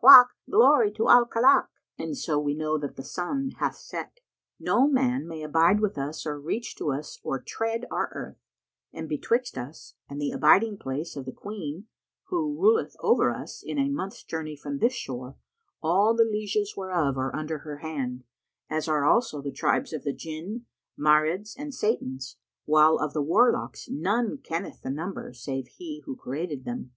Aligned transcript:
Wak! 0.00 0.30
Glory 0.48 0.90
to 0.92 1.08
Al 1.10 1.26
Khallak!' 1.26 1.68
and 1.98 2.16
so 2.16 2.38
we 2.40 2.54
know 2.54 2.78
that 2.78 2.96
the 2.96 3.02
sun 3.04 3.50
hath 3.58 3.76
set. 3.76 4.20
No 4.58 4.88
man 4.88 5.28
may 5.28 5.42
abide 5.42 5.80
with 5.80 5.98
us 5.98 6.24
or 6.24 6.40
reach 6.40 6.74
to 6.76 6.92
us 6.92 7.20
or 7.22 7.38
tread 7.42 7.84
our 7.90 8.08
earth; 8.14 8.38
and 8.94 9.06
betwixt 9.06 9.58
us 9.58 9.92
and 10.08 10.18
the 10.18 10.30
abiding 10.32 10.78
place 10.78 11.14
of 11.14 11.26
the 11.26 11.30
Queen 11.32 11.88
who 12.28 12.58
ruleth 12.58 12.96
over 13.00 13.30
us 13.34 13.62
is 13.66 13.76
a 13.76 13.90
month's 13.90 14.24
journey 14.24 14.56
from 14.56 14.78
this 14.78 14.94
shore, 14.94 15.36
all 15.82 16.14
the 16.16 16.24
lieges 16.24 16.74
whereof 16.74 17.18
are 17.18 17.36
under 17.36 17.58
her 17.58 17.80
hand, 17.80 18.24
as 18.70 18.88
are 18.88 19.04
also 19.04 19.42
the 19.42 19.52
tribes 19.52 19.92
of 19.92 20.04
the 20.04 20.14
Jinn, 20.14 20.64
Marids 20.98 21.54
and 21.54 21.74
Satans, 21.74 22.38
while 22.64 22.96
of 22.96 23.12
the 23.12 23.20
warlocks 23.20 23.90
none 23.90 24.38
kenneth 24.38 24.80
the 24.80 24.88
number 24.90 25.34
save 25.34 25.66
He 25.68 26.02
who 26.06 26.16
created 26.16 26.64
them. 26.64 26.92